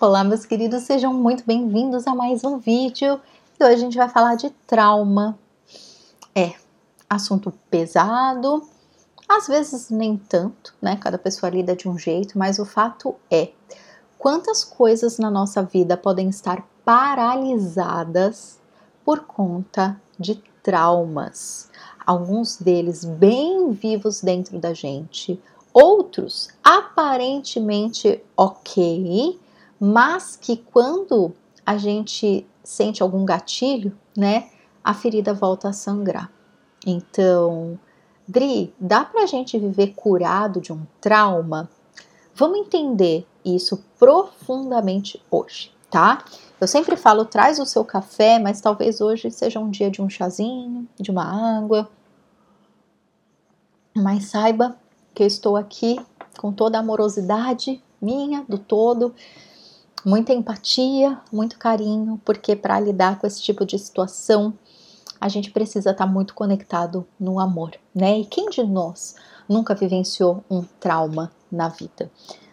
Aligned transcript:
Olá, 0.00 0.22
meus 0.22 0.46
queridos, 0.46 0.84
sejam 0.84 1.12
muito 1.12 1.42
bem-vindos 1.44 2.06
a 2.06 2.14
mais 2.14 2.44
um 2.44 2.56
vídeo. 2.56 3.20
E 3.58 3.64
hoje 3.64 3.74
a 3.74 3.78
gente 3.78 3.96
vai 3.96 4.08
falar 4.08 4.36
de 4.36 4.48
trauma. 4.64 5.36
É, 6.32 6.54
assunto 7.10 7.52
pesado, 7.68 8.62
às 9.28 9.48
vezes 9.48 9.90
nem 9.90 10.16
tanto, 10.16 10.72
né? 10.80 10.96
Cada 10.98 11.18
pessoa 11.18 11.50
lida 11.50 11.74
de 11.74 11.88
um 11.88 11.98
jeito, 11.98 12.38
mas 12.38 12.60
o 12.60 12.64
fato 12.64 13.16
é: 13.28 13.50
quantas 14.16 14.62
coisas 14.62 15.18
na 15.18 15.32
nossa 15.32 15.64
vida 15.64 15.96
podem 15.96 16.28
estar 16.28 16.64
paralisadas 16.84 18.60
por 19.04 19.24
conta 19.24 20.00
de 20.16 20.36
traumas? 20.62 21.68
Alguns 22.06 22.56
deles 22.56 23.04
bem 23.04 23.72
vivos 23.72 24.20
dentro 24.20 24.60
da 24.60 24.72
gente, 24.72 25.42
outros 25.74 26.50
aparentemente 26.62 28.22
ok 28.36 29.40
mas 29.80 30.36
que 30.36 30.56
quando 30.56 31.34
a 31.64 31.76
gente 31.76 32.46
sente 32.64 33.02
algum 33.02 33.24
gatilho, 33.24 33.96
né, 34.16 34.50
a 34.82 34.94
ferida 34.94 35.34
volta 35.34 35.68
a 35.68 35.72
sangrar. 35.72 36.30
Então, 36.86 37.78
Dri, 38.26 38.74
dá 38.78 39.04
pra 39.04 39.26
gente 39.26 39.58
viver 39.58 39.94
curado 39.94 40.60
de 40.60 40.72
um 40.72 40.86
trauma? 41.00 41.68
Vamos 42.34 42.58
entender 42.58 43.26
isso 43.44 43.82
profundamente 43.98 45.22
hoje, 45.30 45.72
tá? 45.90 46.24
Eu 46.60 46.68
sempre 46.68 46.96
falo, 46.96 47.24
traz 47.24 47.58
o 47.58 47.66
seu 47.66 47.84
café, 47.84 48.38
mas 48.38 48.60
talvez 48.60 49.00
hoje 49.00 49.30
seja 49.30 49.60
um 49.60 49.70
dia 49.70 49.90
de 49.90 50.02
um 50.02 50.10
chazinho, 50.10 50.88
de 50.98 51.10
uma 51.10 51.58
água. 51.58 51.88
Mas 53.94 54.26
saiba 54.26 54.76
que 55.14 55.22
eu 55.22 55.26
estou 55.26 55.56
aqui 55.56 56.00
com 56.38 56.52
toda 56.52 56.78
a 56.78 56.80
amorosidade 56.80 57.82
minha, 58.00 58.44
do 58.48 58.58
todo, 58.58 59.14
muita 60.08 60.32
empatia, 60.32 61.20
muito 61.30 61.58
carinho, 61.58 62.18
porque 62.24 62.56
para 62.56 62.80
lidar 62.80 63.18
com 63.18 63.26
esse 63.26 63.42
tipo 63.42 63.66
de 63.66 63.78
situação, 63.78 64.54
a 65.20 65.28
gente 65.28 65.50
precisa 65.50 65.90
estar 65.90 66.06
tá 66.06 66.10
muito 66.10 66.34
conectado 66.34 67.06
no 67.20 67.38
amor, 67.38 67.72
né? 67.94 68.18
E 68.18 68.24
quem 68.24 68.48
de 68.48 68.62
nós 68.62 69.16
nunca 69.46 69.74
vivenciou 69.74 70.42
um 70.50 70.62
trauma 70.80 71.30
na 71.52 71.68
vida? 71.68 72.10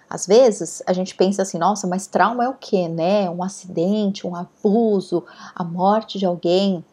Às 0.09 0.27
vezes 0.27 0.83
a 0.85 0.91
gente 0.91 1.15
pensa 1.15 1.43
assim, 1.43 1.57
nossa, 1.57 1.87
mas 1.87 2.07
trauma 2.07 2.43
é 2.43 2.49
o 2.49 2.55
que, 2.55 2.89
né? 2.89 3.29
Um 3.29 3.41
acidente, 3.41 4.27
um 4.27 4.35
abuso, 4.35 5.23
a 5.55 5.63
morte 5.63 6.19
de 6.19 6.25
alguém. 6.25 6.83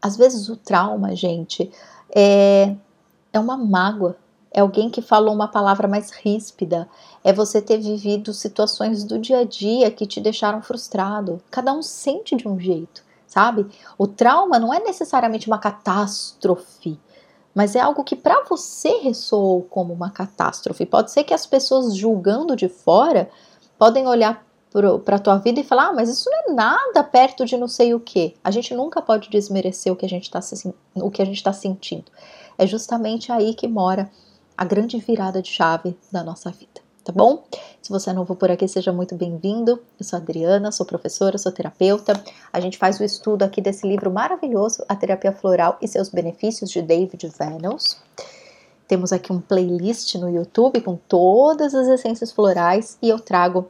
Às 0.00 0.16
vezes 0.16 0.48
o 0.48 0.56
trauma, 0.56 1.16
gente, 1.16 1.72
é, 2.14 2.76
é 3.32 3.40
uma 3.40 3.56
mágoa 3.56 4.16
é 4.54 4.60
alguém 4.60 4.88
que 4.88 5.02
falou 5.02 5.34
uma 5.34 5.48
palavra 5.48 5.88
mais 5.88 6.12
ríspida, 6.12 6.88
é 7.24 7.32
você 7.32 7.60
ter 7.60 7.78
vivido 7.78 8.32
situações 8.32 9.02
do 9.02 9.18
dia 9.18 9.40
a 9.40 9.44
dia 9.44 9.90
que 9.90 10.06
te 10.06 10.20
deixaram 10.20 10.62
frustrado. 10.62 11.42
Cada 11.50 11.72
um 11.72 11.82
sente 11.82 12.36
de 12.36 12.46
um 12.46 12.58
jeito, 12.58 13.02
sabe? 13.26 13.66
O 13.98 14.06
trauma 14.06 14.60
não 14.60 14.72
é 14.72 14.78
necessariamente 14.78 15.48
uma 15.48 15.58
catástrofe, 15.58 16.96
mas 17.52 17.74
é 17.74 17.80
algo 17.80 18.04
que 18.04 18.14
para 18.14 18.44
você 18.44 18.98
ressoou 18.98 19.62
como 19.62 19.92
uma 19.92 20.10
catástrofe. 20.10 20.86
Pode 20.86 21.10
ser 21.10 21.24
que 21.24 21.34
as 21.34 21.44
pessoas 21.44 21.96
julgando 21.96 22.54
de 22.54 22.68
fora 22.68 23.28
podem 23.76 24.06
olhar 24.06 24.46
para 25.04 25.16
a 25.16 25.20
tua 25.20 25.36
vida 25.38 25.60
e 25.60 25.64
falar, 25.64 25.88
ah, 25.88 25.92
mas 25.92 26.08
isso 26.08 26.30
não 26.30 26.38
é 26.38 26.52
nada 26.52 27.02
perto 27.02 27.44
de 27.44 27.56
não 27.56 27.68
sei 27.68 27.92
o 27.92 27.98
que. 27.98 28.36
A 28.42 28.52
gente 28.52 28.72
nunca 28.72 29.02
pode 29.02 29.30
desmerecer 29.30 29.92
o 29.92 29.96
que 29.96 30.06
a 30.06 30.08
gente 30.08 30.24
está 30.24 30.38
está 30.38 31.52
sentindo. 31.52 32.04
É 32.56 32.66
justamente 32.66 33.32
aí 33.32 33.54
que 33.54 33.66
mora 33.66 34.10
a 34.56 34.64
grande 34.64 34.98
virada 34.98 35.42
de 35.42 35.48
chave 35.48 35.96
da 36.10 36.22
nossa 36.22 36.50
vida, 36.50 36.80
tá 37.04 37.12
bom? 37.12 37.44
Se 37.82 37.90
você 37.90 38.10
é 38.10 38.12
novo 38.12 38.34
por 38.34 38.50
aqui, 38.50 38.66
seja 38.66 38.92
muito 38.92 39.14
bem-vindo. 39.14 39.82
Eu 39.98 40.04
sou 40.04 40.18
Adriana, 40.18 40.72
sou 40.72 40.86
professora, 40.86 41.36
sou 41.36 41.52
terapeuta. 41.52 42.22
A 42.52 42.60
gente 42.60 42.78
faz 42.78 42.98
o 43.00 43.04
estudo 43.04 43.42
aqui 43.42 43.60
desse 43.60 43.86
livro 43.86 44.10
maravilhoso, 44.10 44.84
A 44.88 44.96
Terapia 44.96 45.32
Floral 45.32 45.76
e 45.82 45.88
seus 45.88 46.08
Benefícios, 46.08 46.70
de 46.70 46.80
David 46.80 47.30
Venos. 47.38 48.00
Temos 48.86 49.12
aqui 49.12 49.32
um 49.32 49.40
playlist 49.40 50.14
no 50.16 50.30
YouTube 50.30 50.80
com 50.82 50.96
todas 50.96 51.74
as 51.74 51.88
essências 51.88 52.30
florais 52.30 52.98
e 53.02 53.08
eu 53.08 53.18
trago 53.18 53.68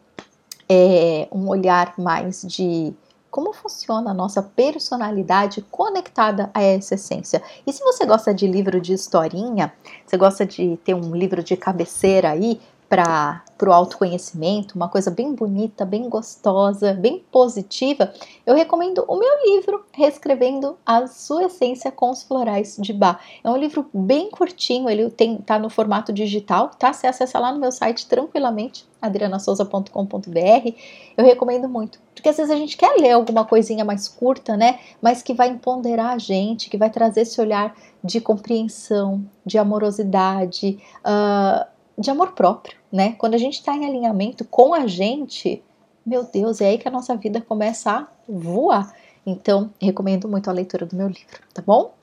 é, 0.69 1.29
um 1.33 1.49
olhar 1.49 1.95
mais 1.99 2.43
de 2.43 2.93
como 3.35 3.53
funciona 3.53 4.13
a 4.13 4.15
nossa 4.15 4.41
personalidade 4.41 5.61
conectada 5.69 6.53
a 6.55 6.63
essa 6.63 6.95
essência. 6.95 7.43
E 7.67 7.73
se 7.73 7.83
você 7.83 8.07
gosta 8.07 8.33
de 8.33 8.47
livro 8.47 8.81
de 8.81 8.93
historinha, 8.93 9.73
você 10.07 10.17
gosta 10.17 10.47
de 10.47 10.77
ter 10.85 10.95
um 10.95 11.17
livro 11.17 11.43
de 11.43 11.57
cabeceira 11.57 12.31
aí 12.31 12.61
para 12.89 13.43
o 13.63 13.73
autoconhecimento, 13.73 14.77
uma 14.77 14.89
coisa 14.89 15.11
bem 15.11 15.35
bonita, 15.35 15.85
bem 15.85 16.09
gostosa, 16.09 16.93
bem 16.93 17.25
positiva, 17.31 18.13
eu 18.45 18.55
recomendo 18.55 19.05
o 19.09 19.17
meu 19.17 19.31
livro 19.47 19.85
Reescrevendo 19.93 20.77
a 20.85 21.07
Sua 21.07 21.45
Essência 21.45 21.91
com 21.91 22.11
os 22.11 22.23
Florais 22.23 22.77
de 22.79 22.93
Bach. 22.93 23.19
É 23.43 23.51
um 23.51 23.57
livro 23.57 23.87
bem 23.93 24.31
curtinho, 24.31 24.89
ele 24.89 25.09
tem, 25.11 25.39
tá 25.39 25.59
no 25.59 25.71
formato 25.71 26.13
digital, 26.13 26.71
tá? 26.79 26.93
Você 26.93 27.07
acessa 27.07 27.39
lá 27.39 27.53
no 27.53 27.59
meu 27.59 27.73
site 27.73 28.07
tranquilamente, 28.07 28.87
adrianasouza.com.br. 29.01 30.75
Eu 31.17 31.25
recomendo 31.25 31.69
muito, 31.69 31.99
porque 32.15 32.29
às 32.29 32.37
vezes 32.37 32.51
a 32.51 32.57
gente 32.57 32.77
quer 32.77 32.97
ler 32.99 33.13
alguma 33.13 33.45
coisinha 33.45 33.85
mais 33.85 34.09
curta, 34.09 34.57
né? 34.57 34.79
Mas 35.01 35.23
que 35.23 35.33
vai 35.33 35.49
empoderar 35.49 36.11
a 36.11 36.19
gente, 36.19 36.69
que 36.69 36.77
vai 36.77 36.91
trazer 36.91 37.23
esse 37.23 37.41
olhar 37.41 37.75
de 38.03 38.21
compreensão, 38.21 39.25
de 39.47 39.57
amorosidade, 39.57 40.79
uh, 41.01 41.74
de 41.99 42.11
amor 42.11 42.33
próprio, 42.33 42.77
né? 42.93 43.13
Quando 43.13 43.35
a 43.35 43.39
gente 43.39 43.55
está 43.55 43.75
em 43.75 43.87
alinhamento 43.87 44.45
com 44.45 44.75
a 44.75 44.87
gente, 44.87 45.63
meu 46.05 46.25
Deus, 46.25 46.61
é 46.61 46.69
aí 46.69 46.79
que 46.79 46.89
a 46.89 46.91
nossa 46.91 47.17
vida 47.17 47.41
começa 47.41 47.91
a 47.91 48.09
voar. 48.29 48.95
Então, 49.27 49.71
recomendo 49.81 50.29
muito 50.29 50.51
a 50.51 50.53
leitura 50.53 50.85
do 50.85 50.97
meu 50.97 51.09
livro, 51.09 51.41
tá 51.53 51.63
bom? 51.63 51.95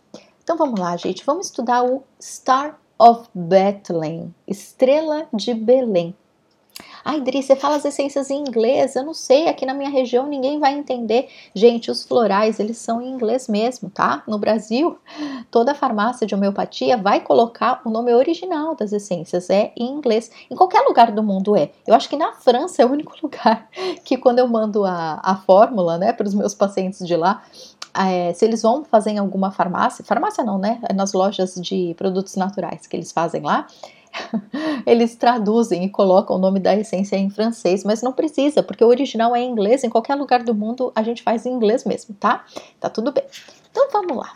Então 0.44 0.58
vamos 0.58 0.80
lá, 0.80 0.98
gente. 0.98 1.24
Vamos 1.26 1.48
estudar 1.48 1.84
o 1.84 2.04
Star 2.20 2.80
of 2.98 3.30
Bethlehem, 3.34 4.34
Estrela 4.48 5.28
de 5.34 5.54
Belém. 5.54 6.16
Ai, 7.04 7.20
Dri, 7.20 7.42
você 7.42 7.56
fala 7.56 7.76
as 7.76 7.86
essências 7.86 8.30
em 8.30 8.40
inglês? 8.40 8.96
Eu 8.96 9.04
não 9.04 9.14
sei, 9.14 9.48
aqui 9.48 9.66
na 9.66 9.74
minha 9.74 9.90
região 9.90 10.28
ninguém 10.28 10.60
vai 10.60 10.74
entender. 10.74 11.30
Gente, 11.54 11.90
os 11.90 12.04
florais, 12.04 12.60
eles 12.60 12.78
são 12.78 13.02
em 13.02 13.10
inglês 13.10 13.48
mesmo, 13.48 13.90
tá? 13.90 14.24
No 14.28 14.38
Brasil, 14.38 14.98
toda 15.50 15.74
farmácia 15.74 16.28
de 16.28 16.36
homeopatia 16.36 16.98
vai 16.98 17.20
colocar 17.22 17.82
o 17.86 17.90
nome 17.90 18.14
original 18.14 18.76
das 18.76 18.94
essências, 18.94 19.50
é 19.50 19.72
em 19.76 19.90
inglês. 19.90 20.32
Em 20.50 20.56
qualquer 20.56 20.82
lugar 20.82 21.12
do 21.12 21.24
mundo 21.24 21.56
é. 21.56 21.72
Eu 21.88 21.96
acho 21.96 22.08
que 22.08 22.16
na 22.16 22.34
França 22.34 22.82
é 22.82 22.86
o 22.86 22.92
único 22.92 23.14
lugar 23.22 23.68
que 24.04 24.18
quando 24.18 24.40
eu 24.40 24.48
mando 24.48 24.86
a, 24.86 25.20
a 25.24 25.36
fórmula, 25.36 25.98
né, 25.98 26.14
para 26.14 26.28
os 26.28 26.34
meus 26.34 26.54
pacientes 26.54 27.06
de 27.06 27.16
lá, 27.16 27.44
é, 27.94 28.34
se 28.34 28.46
eles 28.46 28.62
vão 28.62 28.84
fazer 28.86 29.12
em 29.12 29.18
alguma 29.18 29.52
farmácia, 29.52 30.04
farmácia 30.06 30.44
não, 30.44 30.58
né? 30.58 30.80
É 30.88 30.94
nas 30.94 31.14
lojas 31.14 31.56
de 31.56 31.94
produtos 31.98 32.36
naturais 32.36 32.88
que 32.88 32.96
eles 32.96 33.12
fazem 33.12 33.42
lá, 33.42 33.68
eles 34.86 35.16
traduzem 35.16 35.84
e 35.84 35.90
colocam 35.90 36.36
o 36.36 36.40
nome 36.40 36.60
da 36.60 36.76
essência 36.76 37.16
em 37.16 37.30
francês, 37.30 37.84
mas 37.84 38.02
não 38.02 38.12
precisa, 38.12 38.64
porque 38.64 38.84
o 38.84 38.88
original 38.88 39.36
é 39.36 39.42
em 39.42 39.50
inglês, 39.50 39.84
em 39.84 39.90
qualquer 39.90 40.16
lugar 40.16 40.44
do 40.44 40.54
mundo 40.54 40.92
a 40.96 41.04
gente 41.04 41.24
faz 41.24 41.46
em 41.46 41.52
inglês 41.52 41.86
mesmo, 41.86 42.16
tá? 42.16 42.46
Tá 42.80 42.90
tudo 42.90 43.12
bem. 43.12 43.24
Então 43.70 43.88
vamos 43.92 44.18
lá. 44.18 44.34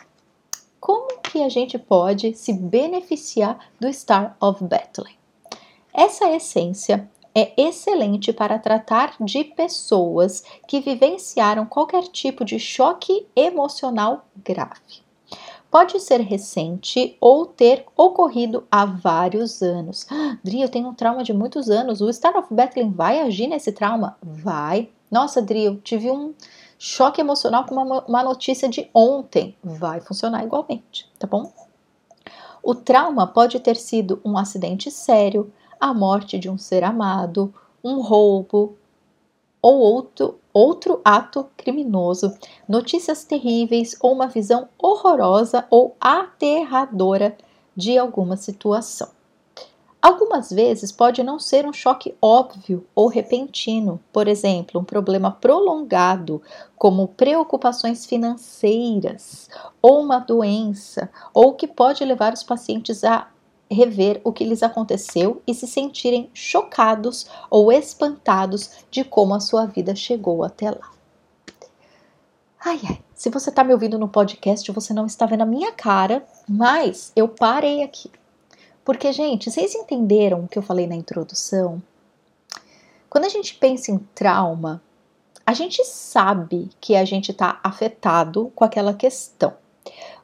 Como 0.79 1.19
que 1.21 1.41
a 1.41 1.49
gente 1.49 1.77
pode 1.77 2.35
se 2.35 2.53
beneficiar 2.53 3.57
do 3.79 3.91
Star 3.91 4.35
of 4.39 4.63
Bethlehem? 4.63 5.17
Essa 5.93 6.29
essência 6.29 7.09
é 7.33 7.51
excelente 7.57 8.31
para 8.31 8.59
tratar 8.59 9.15
de 9.19 9.43
pessoas 9.43 10.43
que 10.67 10.79
vivenciaram 10.79 11.65
qualquer 11.65 12.03
tipo 12.03 12.45
de 12.45 12.59
choque 12.59 13.25
emocional 13.35 14.25
grave 14.37 15.04
pode 15.75 15.99
ser 15.99 16.21
recente 16.21 17.17
ou 17.19 17.45
ter 17.45 17.85
ocorrido 17.97 18.63
há 18.71 18.85
vários 18.85 19.61
anos. 19.61 20.07
Dri, 20.41 20.61
eu 20.61 20.69
tenho 20.69 20.87
um 20.87 20.93
trauma 20.93 21.21
de 21.21 21.33
muitos 21.33 21.69
anos. 21.69 21.99
O 21.99 22.09
Star 22.13 22.37
of 22.37 22.47
Bethlehem 22.53 22.93
vai 22.93 23.19
agir 23.19 23.47
nesse 23.47 23.73
trauma? 23.73 24.15
Vai. 24.23 24.87
Nossa, 25.11 25.41
Dri, 25.41 25.65
eu 25.65 25.75
tive 25.81 26.09
um 26.09 26.33
choque 26.79 27.19
emocional 27.19 27.65
com 27.65 27.75
uma, 27.75 28.05
uma 28.05 28.23
notícia 28.23 28.69
de 28.69 28.89
ontem. 28.93 29.53
Vai 29.61 29.99
funcionar 29.99 30.45
igualmente, 30.45 31.11
tá 31.19 31.27
bom? 31.27 31.51
O 32.63 32.73
trauma 32.73 33.27
pode 33.27 33.59
ter 33.59 33.75
sido 33.75 34.21
um 34.23 34.37
acidente 34.37 34.89
sério, 34.89 35.51
a 35.77 35.93
morte 35.93 36.39
de 36.39 36.49
um 36.49 36.57
ser 36.57 36.85
amado, 36.85 37.53
um 37.83 37.99
roubo, 37.99 38.77
ou 39.65 39.79
outro, 39.79 40.39
outro 40.53 41.01
ato 41.03 41.47
criminoso, 41.57 42.37
notícias 42.69 43.23
terríveis 43.23 43.97
ou 43.99 44.13
uma 44.13 44.27
visão 44.27 44.69
horrorosa 44.77 45.65
ou 45.71 45.95
aterradora 45.99 47.35
de 47.75 47.97
alguma 47.97 48.37
situação. 48.37 49.09
Algumas 49.99 50.51
vezes 50.51 50.91
pode 50.91 51.23
não 51.23 51.39
ser 51.39 51.65
um 51.65 51.73
choque 51.73 52.15
óbvio 52.21 52.85
ou 52.93 53.07
repentino, 53.07 53.99
por 54.13 54.27
exemplo, 54.27 54.79
um 54.79 54.83
problema 54.83 55.31
prolongado, 55.31 56.43
como 56.77 57.07
preocupações 57.07 58.05
financeiras, 58.05 59.49
ou 59.81 59.99
uma 59.99 60.19
doença, 60.19 61.09
ou 61.33 61.55
que 61.55 61.67
pode 61.67 62.05
levar 62.05 62.33
os 62.33 62.43
pacientes 62.43 63.03
a 63.03 63.29
rever 63.69 64.21
o 64.23 64.31
que 64.31 64.43
lhes 64.43 64.63
aconteceu 64.63 65.41
e 65.45 65.53
se 65.53 65.67
sentirem 65.67 66.29
chocados 66.33 67.27
ou 67.49 67.71
espantados 67.71 68.85
de 68.91 69.03
como 69.03 69.33
a 69.33 69.39
sua 69.39 69.65
vida 69.65 69.95
chegou 69.95 70.43
até 70.43 70.69
lá. 70.71 70.91
Ai, 72.63 72.79
ai, 72.87 72.99
se 73.13 73.29
você 73.29 73.49
está 73.49 73.63
me 73.63 73.73
ouvindo 73.73 73.99
no 73.99 74.09
podcast, 74.09 74.71
você 74.71 74.93
não 74.93 75.05
está 75.05 75.25
vendo 75.25 75.41
a 75.41 75.45
minha 75.45 75.71
cara, 75.71 76.25
mas 76.47 77.11
eu 77.15 77.27
parei 77.27 77.83
aqui. 77.83 78.09
Porque, 78.83 79.11
gente, 79.11 79.49
vocês 79.49 79.73
entenderam 79.75 80.43
o 80.43 80.47
que 80.47 80.57
eu 80.57 80.63
falei 80.63 80.87
na 80.87 80.95
introdução? 80.95 81.81
Quando 83.09 83.25
a 83.25 83.29
gente 83.29 83.55
pensa 83.55 83.91
em 83.91 83.97
trauma, 84.13 84.81
a 85.45 85.53
gente 85.53 85.83
sabe 85.85 86.69
que 86.81 86.95
a 86.95 87.05
gente 87.05 87.31
está 87.31 87.59
afetado 87.63 88.51
com 88.55 88.63
aquela 88.63 88.93
questão, 88.93 89.53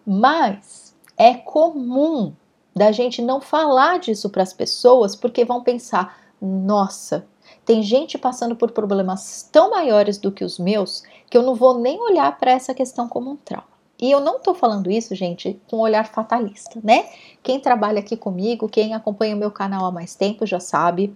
mas 0.05 0.95
é 1.15 1.35
comum 1.35 2.33
da 2.75 2.91
gente 2.91 3.21
não 3.21 3.41
falar 3.41 3.99
disso 3.99 4.29
para 4.29 4.43
as 4.43 4.53
pessoas 4.53 5.15
porque 5.15 5.45
vão 5.45 5.63
pensar: 5.63 6.17
nossa, 6.41 7.27
tem 7.65 7.83
gente 7.83 8.17
passando 8.17 8.55
por 8.55 8.71
problemas 8.71 9.47
tão 9.51 9.71
maiores 9.71 10.17
do 10.17 10.31
que 10.31 10.43
os 10.43 10.57
meus 10.57 11.03
que 11.29 11.37
eu 11.37 11.43
não 11.43 11.55
vou 11.55 11.77
nem 11.77 12.01
olhar 12.01 12.37
para 12.37 12.51
essa 12.51 12.73
questão 12.73 13.07
como 13.07 13.31
um 13.31 13.35
trauma. 13.35 13.71
E 14.01 14.09
eu 14.09 14.19
não 14.19 14.37
estou 14.37 14.55
falando 14.55 14.89
isso, 14.89 15.13
gente, 15.13 15.61
com 15.69 15.77
um 15.77 15.81
olhar 15.81 16.07
fatalista, 16.07 16.79
né? 16.83 17.07
Quem 17.43 17.59
trabalha 17.59 17.99
aqui 17.99 18.17
comigo, 18.17 18.67
quem 18.67 18.95
acompanha 18.95 19.35
o 19.35 19.39
meu 19.39 19.51
canal 19.51 19.85
há 19.85 19.91
mais 19.91 20.15
tempo 20.15 20.45
já 20.45 20.59
sabe. 20.59 21.15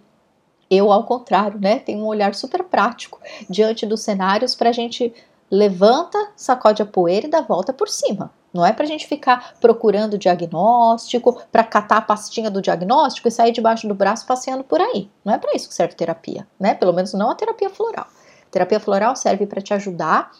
Eu, 0.69 0.92
ao 0.92 1.04
contrário, 1.04 1.60
né? 1.60 1.80
Tenho 1.80 2.04
um 2.04 2.07
olhar 2.07 2.36
super 2.36 2.63
prático 2.63 3.19
diante 3.50 3.88
dos 3.88 4.02
cenários 4.02 4.54
para 4.54 4.69
a 4.69 4.74
gente 4.74 5.12
levanta, 5.50 6.31
sacode 6.36 6.81
a 6.81 6.86
poeira 6.86 7.25
e 7.25 7.30
dá 7.30 7.42
volta 7.42 7.74
por 7.74 7.90
cima. 7.90 8.31
Não 8.56 8.66
é 8.66 8.72
para 8.72 8.86
a 8.86 8.88
gente 8.88 9.06
ficar 9.06 9.54
procurando 9.60 10.18
diagnóstico, 10.18 11.42
para 11.52 11.62
catar 11.62 11.98
a 11.98 12.02
pastinha 12.02 12.50
do 12.50 12.62
diagnóstico 12.62 13.28
e 13.28 13.31
sair 13.31 13.52
debaixo 13.52 13.86
do 13.86 13.94
braço 13.94 14.25
passeando 14.25 14.63
por 14.63 14.80
aí. 14.80 15.10
Não 15.25 15.34
é 15.34 15.38
para 15.38 15.54
isso 15.54 15.68
que 15.68 15.75
serve 15.75 15.94
terapia, 15.94 16.48
né? 16.57 16.74
Pelo 16.74 16.94
menos 16.94 17.12
não 17.13 17.30
a 17.30 17.36
terapia 17.36 17.69
floral. 17.69 18.07
A 18.07 18.50
terapia 18.50 18.80
floral 18.80 19.13
serve 19.18 19.46
para 19.46 19.62
te 19.62 19.74
ajudar 19.74 20.31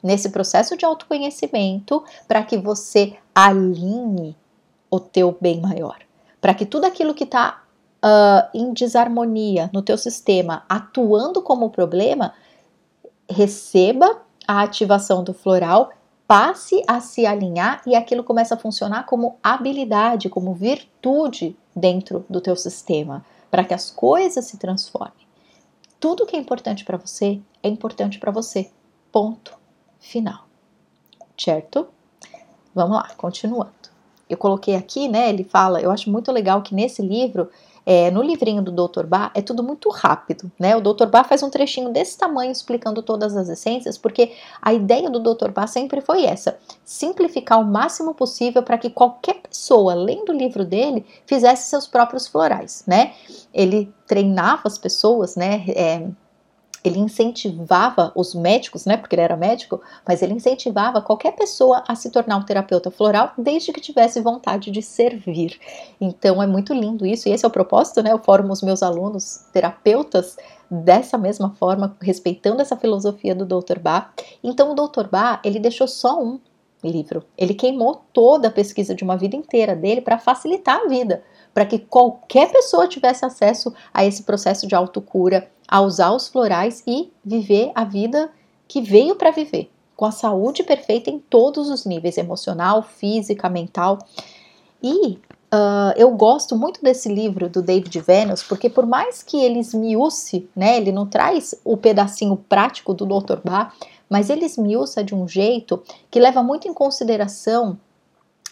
nesse 0.00 0.28
processo 0.28 0.76
de 0.76 0.84
autoconhecimento, 0.84 2.04
para 2.28 2.44
que 2.44 2.56
você 2.56 3.16
alinhe 3.34 4.36
o 4.88 5.00
teu 5.00 5.36
bem 5.40 5.60
maior, 5.60 5.98
para 6.40 6.54
que 6.54 6.64
tudo 6.64 6.84
aquilo 6.84 7.12
que 7.12 7.24
está 7.24 7.64
uh, 7.96 8.06
ah, 8.06 8.50
em 8.54 8.72
desarmonia 8.72 9.68
no 9.72 9.82
teu 9.82 9.98
sistema, 9.98 10.62
atuando 10.68 11.42
como 11.42 11.70
problema, 11.70 12.34
receba 13.28 14.22
a 14.46 14.62
ativação 14.62 15.24
do 15.24 15.34
floral 15.34 15.90
passe 16.26 16.82
a 16.86 17.00
se 17.00 17.26
alinhar 17.26 17.82
e 17.86 17.94
aquilo 17.94 18.24
começa 18.24 18.54
a 18.54 18.58
funcionar 18.58 19.04
como 19.04 19.36
habilidade, 19.42 20.28
como 20.28 20.54
virtude 20.54 21.56
dentro 21.74 22.24
do 22.28 22.40
teu 22.40 22.56
sistema, 22.56 23.24
para 23.50 23.64
que 23.64 23.74
as 23.74 23.90
coisas 23.90 24.44
se 24.44 24.56
transformem. 24.56 25.12
Tudo 26.00 26.26
que 26.26 26.36
é 26.36 26.38
importante 26.38 26.84
para 26.84 26.96
você 26.96 27.40
é 27.62 27.68
importante 27.68 28.18
para 28.18 28.30
você. 28.30 28.70
Ponto 29.12 29.56
final. 29.98 30.46
Certo? 31.38 31.88
Vamos 32.74 32.96
lá, 32.96 33.08
continuando. 33.16 33.72
Eu 34.28 34.36
coloquei 34.36 34.74
aqui, 34.74 35.08
né? 35.08 35.28
Ele 35.28 35.44
fala, 35.44 35.80
eu 35.80 35.90
acho 35.90 36.10
muito 36.10 36.32
legal 36.32 36.62
que 36.62 36.74
nesse 36.74 37.02
livro 37.02 37.50
é, 37.86 38.10
no 38.10 38.22
livrinho 38.22 38.62
do 38.62 38.72
Dr. 38.72 39.04
Bach 39.04 39.30
é 39.34 39.42
tudo 39.42 39.62
muito 39.62 39.88
rápido, 39.90 40.50
né? 40.58 40.76
O 40.76 40.80
Dr. 40.80 41.06
Bach 41.06 41.28
faz 41.28 41.42
um 41.42 41.50
trechinho 41.50 41.90
desse 41.90 42.16
tamanho 42.16 42.50
explicando 42.50 43.02
todas 43.02 43.36
as 43.36 43.48
essências, 43.48 43.98
porque 43.98 44.32
a 44.60 44.72
ideia 44.72 45.10
do 45.10 45.20
Dr. 45.20 45.50
Bach 45.50 45.68
sempre 45.68 46.00
foi 46.00 46.24
essa: 46.24 46.58
simplificar 46.84 47.60
o 47.60 47.64
máximo 47.64 48.14
possível 48.14 48.62
para 48.62 48.78
que 48.78 48.90
qualquer 48.90 49.42
pessoa, 49.42 49.94
lendo 49.94 50.30
o 50.30 50.36
livro 50.36 50.64
dele, 50.64 51.04
fizesse 51.26 51.68
seus 51.68 51.86
próprios 51.86 52.26
florais, 52.26 52.84
né? 52.86 53.12
Ele 53.52 53.92
treinava 54.06 54.62
as 54.64 54.78
pessoas, 54.78 55.36
né? 55.36 55.64
É, 55.68 56.06
ele 56.84 56.98
incentivava 56.98 58.12
os 58.14 58.34
médicos, 58.34 58.84
né, 58.84 58.98
porque 58.98 59.14
ele 59.14 59.22
era 59.22 59.36
médico, 59.36 59.80
mas 60.06 60.20
ele 60.20 60.34
incentivava 60.34 61.00
qualquer 61.00 61.32
pessoa 61.32 61.82
a 61.88 61.96
se 61.96 62.10
tornar 62.10 62.36
um 62.36 62.44
terapeuta 62.44 62.90
floral 62.90 63.32
desde 63.38 63.72
que 63.72 63.80
tivesse 63.80 64.20
vontade 64.20 64.70
de 64.70 64.82
servir. 64.82 65.58
Então 65.98 66.42
é 66.42 66.46
muito 66.46 66.74
lindo 66.74 67.06
isso, 67.06 67.26
e 67.26 67.32
esse 67.32 67.44
é 67.44 67.48
o 67.48 67.50
propósito, 67.50 68.02
né? 68.02 68.12
Eu 68.12 68.18
formo 68.18 68.52
os 68.52 68.60
meus 68.60 68.82
alunos 68.82 69.46
terapeutas 69.50 70.36
dessa 70.70 71.16
mesma 71.16 71.54
forma, 71.58 71.96
respeitando 72.00 72.60
essa 72.60 72.76
filosofia 72.76 73.34
do 73.34 73.46
Dr. 73.46 73.78
Bach. 73.78 74.10
Então 74.42 74.72
o 74.72 74.74
Dr. 74.74 75.08
Bach, 75.10 75.40
ele 75.42 75.58
deixou 75.58 75.88
só 75.88 76.22
um 76.22 76.38
livro. 76.82 77.24
Ele 77.36 77.54
queimou 77.54 78.02
toda 78.12 78.48
a 78.48 78.50
pesquisa 78.50 78.94
de 78.94 79.02
uma 79.02 79.16
vida 79.16 79.36
inteira 79.36 79.74
dele 79.74 80.02
para 80.02 80.18
facilitar 80.18 80.80
a 80.84 80.88
vida, 80.88 81.22
para 81.54 81.64
que 81.64 81.78
qualquer 81.78 82.50
pessoa 82.50 82.88
tivesse 82.88 83.24
acesso 83.24 83.72
a 83.92 84.04
esse 84.04 84.24
processo 84.24 84.66
de 84.66 84.74
autocura, 84.74 85.48
a 85.68 85.80
usar 85.80 86.10
os 86.10 86.28
florais 86.28 86.82
e 86.86 87.12
viver 87.24 87.70
a 87.74 87.84
vida 87.84 88.30
que 88.66 88.82
veio 88.82 89.14
para 89.14 89.30
viver, 89.30 89.70
com 89.96 90.04
a 90.04 90.10
saúde 90.10 90.64
perfeita 90.64 91.08
em 91.08 91.20
todos 91.20 91.70
os 91.70 91.86
níveis 91.86 92.18
emocional, 92.18 92.82
física, 92.82 93.48
mental. 93.48 93.98
E 94.82 95.18
Uh, 95.54 95.94
eu 95.96 96.10
gosto 96.10 96.56
muito 96.56 96.82
desse 96.82 97.08
livro 97.08 97.48
do 97.48 97.62
David 97.62 98.00
Venus, 98.00 98.42
porque 98.42 98.68
por 98.68 98.84
mais 98.84 99.22
que 99.22 99.36
ele 99.36 99.60
esmiúce, 99.60 100.48
né, 100.56 100.78
ele 100.78 100.90
não 100.90 101.06
traz 101.06 101.54
o 101.64 101.76
pedacinho 101.76 102.36
prático 102.36 102.92
do 102.92 103.06
Dr. 103.06 103.38
Bach, 103.44 103.72
mas 104.10 104.30
ele 104.30 104.44
esmiuça 104.44 105.04
de 105.04 105.14
um 105.14 105.28
jeito 105.28 105.80
que 106.10 106.18
leva 106.18 106.42
muito 106.42 106.66
em 106.66 106.74
consideração 106.74 107.78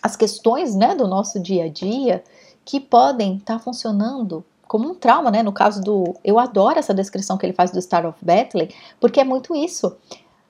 as 0.00 0.14
questões 0.14 0.76
né, 0.76 0.94
do 0.94 1.08
nosso 1.08 1.40
dia 1.40 1.64
a 1.64 1.68
dia 1.68 2.22
que 2.64 2.80
podem 2.80 3.36
estar 3.36 3.58
tá 3.58 3.58
funcionando 3.58 4.44
como 4.66 4.88
um 4.88 4.94
trauma, 4.94 5.30
né? 5.30 5.42
No 5.42 5.52
caso 5.52 5.82
do. 5.82 6.16
Eu 6.24 6.38
adoro 6.38 6.78
essa 6.78 6.94
descrição 6.94 7.36
que 7.36 7.44
ele 7.44 7.52
faz 7.52 7.70
do 7.70 7.80
Star 7.82 8.06
of 8.06 8.18
Bethlehem, 8.22 8.70
porque 8.98 9.20
é 9.20 9.24
muito 9.24 9.54
isso. 9.54 9.94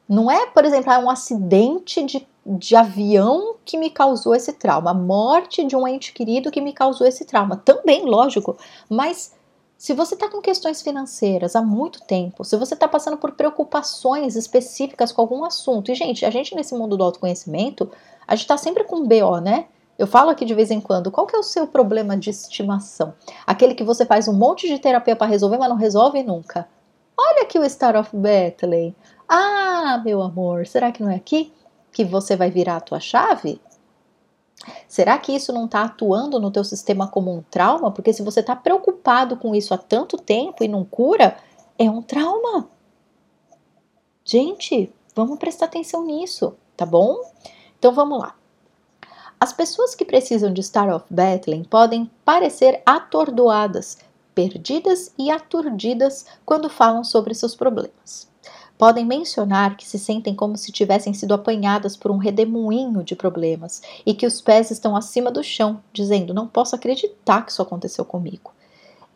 Não 0.08 0.30
é, 0.30 0.46
por 0.46 0.64
exemplo, 0.64 0.92
um 0.92 1.10
acidente 1.10 2.04
de, 2.04 2.26
de 2.46 2.76
avião 2.76 3.56
que 3.64 3.78
me 3.78 3.90
causou 3.90 4.34
esse 4.34 4.52
trauma, 4.52 4.90
a 4.90 4.94
morte 4.94 5.64
de 5.64 5.74
um 5.74 5.88
ente 5.88 6.12
querido 6.12 6.50
que 6.50 6.60
me 6.60 6.72
causou 6.72 7.06
esse 7.06 7.24
trauma. 7.24 7.56
Também, 7.56 8.04
lógico, 8.04 8.56
mas 8.88 9.32
se 9.82 9.92
você 9.92 10.14
está 10.14 10.28
com 10.28 10.40
questões 10.40 10.80
financeiras 10.80 11.56
há 11.56 11.60
muito 11.60 12.02
tempo, 12.02 12.44
se 12.44 12.56
você 12.56 12.74
está 12.74 12.86
passando 12.86 13.16
por 13.16 13.32
preocupações 13.32 14.36
específicas 14.36 15.10
com 15.10 15.20
algum 15.20 15.44
assunto, 15.44 15.90
e 15.90 15.94
gente, 15.96 16.24
a 16.24 16.30
gente 16.30 16.54
nesse 16.54 16.72
mundo 16.72 16.96
do 16.96 17.02
autoconhecimento, 17.02 17.90
a 18.24 18.36
gente 18.36 18.44
está 18.44 18.56
sempre 18.56 18.84
com 18.84 19.04
BO, 19.04 19.40
né? 19.40 19.66
Eu 20.02 20.06
falo 20.08 20.30
aqui 20.30 20.44
de 20.44 20.52
vez 20.52 20.72
em 20.72 20.80
quando, 20.80 21.12
qual 21.12 21.28
que 21.28 21.36
é 21.36 21.38
o 21.38 21.44
seu 21.44 21.64
problema 21.64 22.16
de 22.16 22.28
estimação? 22.28 23.14
Aquele 23.46 23.72
que 23.72 23.84
você 23.84 24.04
faz 24.04 24.26
um 24.26 24.32
monte 24.32 24.66
de 24.66 24.76
terapia 24.80 25.14
para 25.14 25.28
resolver, 25.28 25.58
mas 25.58 25.68
não 25.68 25.76
resolve 25.76 26.24
nunca. 26.24 26.68
Olha 27.16 27.42
aqui 27.42 27.56
o 27.56 27.70
Star 27.70 27.94
of 27.94 28.10
Bethlehem. 28.16 28.96
Ah, 29.28 30.02
meu 30.04 30.20
amor, 30.20 30.66
será 30.66 30.90
que 30.90 31.00
não 31.00 31.08
é 31.08 31.14
aqui 31.14 31.52
que 31.92 32.04
você 32.04 32.34
vai 32.34 32.50
virar 32.50 32.78
a 32.78 32.80
tua 32.80 32.98
chave? 32.98 33.60
Será 34.88 35.16
que 35.18 35.30
isso 35.30 35.52
não 35.52 35.66
está 35.66 35.84
atuando 35.84 36.40
no 36.40 36.50
teu 36.50 36.64
sistema 36.64 37.06
como 37.06 37.32
um 37.32 37.40
trauma? 37.40 37.92
Porque 37.92 38.12
se 38.12 38.24
você 38.24 38.40
está 38.40 38.56
preocupado 38.56 39.36
com 39.36 39.54
isso 39.54 39.72
há 39.72 39.78
tanto 39.78 40.16
tempo 40.16 40.64
e 40.64 40.68
não 40.68 40.84
cura, 40.84 41.36
é 41.78 41.88
um 41.88 42.02
trauma. 42.02 42.68
Gente, 44.24 44.92
vamos 45.14 45.38
prestar 45.38 45.66
atenção 45.66 46.04
nisso, 46.04 46.56
tá 46.76 46.84
bom? 46.84 47.20
Então 47.78 47.92
vamos 47.92 48.18
lá. 48.18 48.41
As 49.42 49.52
pessoas 49.52 49.92
que 49.92 50.04
precisam 50.04 50.52
de 50.52 50.62
Star 50.62 50.88
of 50.94 51.04
Bethlehem 51.10 51.64
podem 51.64 52.08
parecer 52.24 52.80
atordoadas, 52.86 53.98
perdidas 54.32 55.12
e 55.18 55.32
aturdidas 55.32 56.24
quando 56.46 56.70
falam 56.70 57.02
sobre 57.02 57.34
seus 57.34 57.52
problemas. 57.52 58.30
Podem 58.78 59.04
mencionar 59.04 59.76
que 59.76 59.84
se 59.84 59.98
sentem 59.98 60.32
como 60.32 60.56
se 60.56 60.70
tivessem 60.70 61.12
sido 61.12 61.34
apanhadas 61.34 61.96
por 61.96 62.12
um 62.12 62.18
redemoinho 62.18 63.02
de 63.02 63.16
problemas 63.16 63.82
e 64.06 64.14
que 64.14 64.26
os 64.26 64.40
pés 64.40 64.70
estão 64.70 64.94
acima 64.94 65.28
do 65.28 65.42
chão, 65.42 65.82
dizendo: 65.92 66.32
Não 66.32 66.46
posso 66.46 66.76
acreditar 66.76 67.44
que 67.44 67.50
isso 67.50 67.62
aconteceu 67.62 68.04
comigo. 68.04 68.52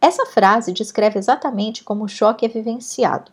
Essa 0.01 0.27
frase 0.27 0.73
descreve 0.73 1.21
exatamente 1.21 1.85
como 1.85 2.03
o 2.03 2.09
choque 2.09 2.45
é 2.45 2.49
vivenciado 2.49 3.31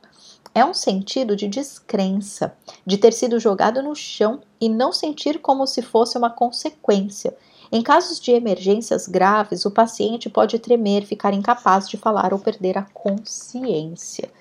é 0.55 0.63
um 0.63 0.73
sentido 0.73 1.35
de 1.35 1.47
descrença, 1.47 2.55
de 2.85 2.97
ter 2.97 3.11
sido 3.13 3.39
jogado 3.39 3.81
no 3.81 3.95
chão 3.95 4.41
e 4.61 4.69
não 4.69 4.91
sentir 4.91 5.39
como 5.39 5.65
se 5.65 5.81
fosse 5.81 6.17
uma 6.17 6.29
consequência. 6.29 7.35
Em 7.71 7.81
casos 7.81 8.19
de 8.19 8.31
emergências 8.31 9.07
graves, 9.07 9.65
o 9.65 9.71
paciente 9.71 10.29
pode 10.29 10.59
tremer, 10.59 11.05
ficar 11.05 11.33
incapaz 11.33 11.89
de 11.89 11.97
falar 11.97 12.31
ou 12.31 12.39
perder 12.39 12.77
a 12.77 12.83
consciência. 12.93 14.31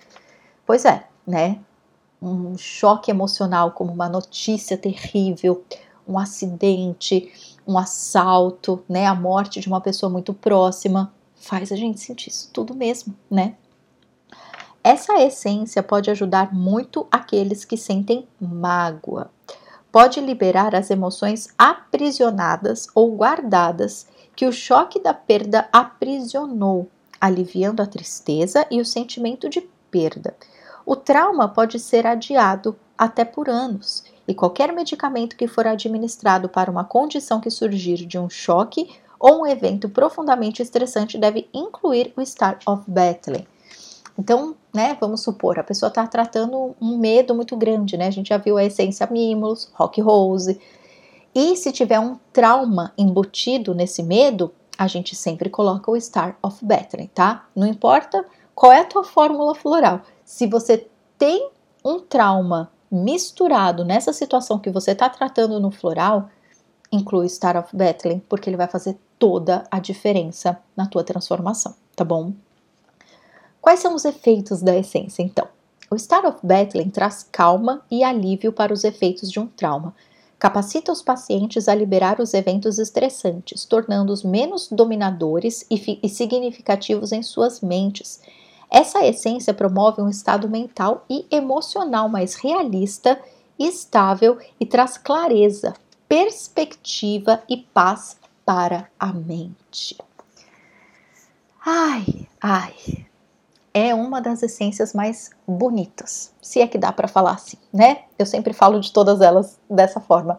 Pois 0.66 0.85
é, 0.85 1.06
né? 1.26 1.59
Um 2.21 2.59
choque 2.59 3.11
emocional, 3.11 3.73
como 3.73 3.90
uma 3.90 4.09
notícia 4.09 4.76
terrível, 4.76 5.64
um 6.06 6.18
acidente, 6.18 7.32
um 7.66 7.78
assalto, 7.78 8.85
né? 8.87 9.06
A 9.06 9.14
morte 9.14 9.61
de 9.61 9.68
uma 9.68 9.80
pessoa 9.80 10.11
muito 10.11 10.35
próxima, 10.35 11.12
faz 11.35 11.73
a 11.73 11.76
gente 11.76 12.00
sentir 12.00 12.28
isso 12.28 12.50
tudo 12.52 12.75
mesmo, 12.75 13.16
né? 13.30 13.56
Essa 14.85 15.15
essência 15.21 15.83
pode 15.83 16.11
ajudar 16.11 16.53
muito 16.53 17.07
aqueles 17.11 17.65
que 17.65 17.77
sentem 17.77 18.27
mágoa. 18.41 19.31
Pode 19.93 20.21
liberar 20.21 20.75
as 20.75 20.91
emoções 20.91 21.49
aprisionadas 21.57 22.89
ou 22.95 23.15
guardadas 23.15 24.07
que 24.35 24.47
o 24.47 24.53
choque 24.53 24.99
da 24.99 25.15
perda 25.15 25.69
aprisionou, 25.73 26.89
aliviando 27.21 27.81
a 27.83 27.87
tristeza 27.87 28.67
e 28.71 28.81
o 28.81 28.85
sentimento 28.85 29.49
de 29.49 29.61
perda. 29.91 30.35
O 30.85 30.97
trauma 30.97 31.49
pode 31.49 31.79
ser 31.79 32.07
adiado 32.07 32.75
até 32.99 33.25
por 33.25 33.49
anos, 33.49 34.03
e 34.27 34.35
qualquer 34.35 34.73
medicamento 34.73 35.37
que 35.37 35.47
for 35.47 35.67
administrado 35.67 36.49
para 36.49 36.71
uma 36.71 36.85
condição 36.85 37.41
que 37.41 37.51
surgir 37.51 38.07
de 38.07 38.19
um 38.19 38.29
choque 38.29 38.89
ou 39.19 39.43
um 39.43 39.47
evento 39.47 39.89
profundamente 39.89 40.62
estressante 40.62 41.19
deve 41.19 41.49
incluir 41.53 42.12
o 42.17 42.25
Star 42.25 42.59
of 42.67 42.83
Battling. 42.89 43.47
Então, 44.19 44.57
né, 44.73 44.97
vamos 45.00 45.23
supor, 45.23 45.59
a 45.59 45.64
pessoa 45.64 45.88
está 45.88 46.07
tratando 46.07 46.75
um 46.81 46.97
medo 46.97 47.35
muito 47.35 47.57
grande, 47.57 47.97
né? 47.97 48.07
A 48.07 48.11
gente 48.11 48.29
já 48.29 48.38
viu 48.38 48.57
a 48.57 48.64
essência 48.64 49.07
Mimulus, 49.11 49.71
Rock 49.75 50.00
Rose. 50.00 50.59
E 51.35 51.57
se 51.57 51.73
tiver 51.73 52.00
um 52.00 52.17
trauma 52.33 52.93
embutido 52.97 53.75
nesse 53.75 54.02
medo, 54.02 54.52
a 54.79 54.87
gente 54.87 55.14
sempre 55.14 55.50
coloca 55.50 55.91
o 55.91 56.00
Star 56.00 56.37
of 56.43 56.64
Battling, 56.64 57.11
tá? 57.14 57.47
Não 57.55 57.67
importa 57.67 58.25
qual 58.55 58.73
é 58.73 58.81
a 58.81 58.85
tua 58.85 59.05
fórmula 59.05 59.55
floral. 59.55 60.00
Se 60.25 60.47
você 60.47 60.87
tem 61.19 61.50
um 61.85 62.00
trauma 62.00 62.71
misturado 62.91 63.85
nessa 63.85 64.12
situação 64.12 64.59
que 64.59 64.71
você 64.71 64.93
está 64.93 65.09
tratando 65.09 65.61
no 65.61 65.71
floral, 65.71 66.29
inclui 66.91 67.29
Star 67.29 67.57
of 67.57 67.75
Battling, 67.75 68.21
porque 68.29 68.49
ele 68.49 68.57
vai 68.57 68.69
fazer 68.69 68.99
toda 69.19 69.64
a 69.71 69.79
diferença 69.79 70.59
na 70.76 70.87
tua 70.87 71.05
transformação, 71.05 71.75
tá 71.95 72.05
bom? 72.05 72.33
Quais 73.62 73.78
são 73.78 73.95
os 73.95 74.04
efeitos 74.04 74.61
da 74.61 74.76
essência, 74.76 75.23
então? 75.23 75.47
O 75.88 75.97
Star 75.97 76.26
of 76.26 76.38
Battling 76.42 76.90
traz 76.90 77.25
calma 77.31 77.81
e 77.88 78.02
alívio 78.02 78.52
para 78.52 78.73
os 78.73 78.83
efeitos 78.83 79.31
de 79.31 79.38
um 79.38 79.47
trauma. 79.47 79.95
Capacita 80.37 80.90
os 80.90 81.00
pacientes 81.00 81.69
a 81.69 81.75
liberar 81.75 82.21
os 82.21 82.35
eventos 82.35 82.81
estressantes, 82.81 83.64
tornando-os 83.64 84.25
menos 84.25 84.66
dominadores 84.69 85.64
e, 85.71 86.00
e 86.02 86.09
significativos 86.09 87.12
em 87.12 87.23
suas 87.23 87.61
mentes. 87.61 88.21
Essa 88.69 89.07
essência 89.07 89.54
promove 89.54 90.02
um 90.02 90.09
estado 90.09 90.49
mental 90.49 91.04
e 91.09 91.25
emocional 91.31 92.09
mais 92.09 92.35
realista, 92.35 93.21
estável 93.57 94.38
e 94.59 94.66
traz 94.66 94.99
clareza, 94.99 95.73
perspectiva 96.09 97.45
e 97.49 97.59
paz 97.59 98.16
para 98.45 98.88
a 98.99 99.12
mente. 99.12 99.97
Ai, 101.64 102.26
ai, 102.40 102.75
é 103.75 103.95
uma 103.95 104.21
das 104.21 104.43
essências 104.43 104.93
mais 104.93 105.31
bonitas, 105.47 106.33
se 106.43 106.61
é 106.61 106.67
que 106.67 106.76
dá 106.76 106.93
para 106.93 107.09
falar 107.09 107.33
assim, 107.33 107.57
né? 107.73 108.02
Eu 108.19 108.26
sempre 108.26 108.52
falo 108.52 108.81
de 108.81 108.93
todas 108.93 109.21
elas 109.21 109.59
dessa 109.69 110.00
forma. 110.00 110.38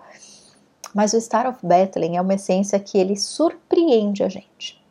Mas 0.94 1.14
o 1.14 1.20
Star 1.20 1.48
of 1.48 1.58
Battling 1.66 2.18
é 2.18 2.22
uma 2.22 2.36
essência 2.36 2.80
que 2.80 2.98
ele 2.98 3.18
surpreende 3.18 4.24
a 4.24 4.30
gente. 4.30 4.82